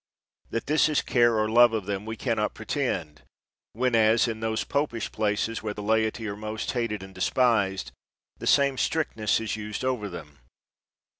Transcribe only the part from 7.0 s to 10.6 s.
and despised, the same strictness is used over them.